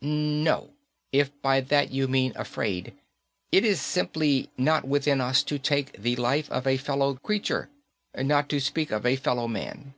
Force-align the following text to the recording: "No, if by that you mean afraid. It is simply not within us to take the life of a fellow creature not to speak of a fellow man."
"No, 0.00 0.74
if 1.10 1.32
by 1.42 1.60
that 1.60 1.90
you 1.90 2.06
mean 2.06 2.32
afraid. 2.36 2.92
It 3.50 3.64
is 3.64 3.80
simply 3.80 4.48
not 4.56 4.84
within 4.86 5.20
us 5.20 5.42
to 5.42 5.58
take 5.58 6.00
the 6.00 6.14
life 6.14 6.48
of 6.52 6.68
a 6.68 6.76
fellow 6.76 7.14
creature 7.16 7.68
not 8.16 8.48
to 8.50 8.60
speak 8.60 8.92
of 8.92 9.04
a 9.04 9.16
fellow 9.16 9.48
man." 9.48 9.94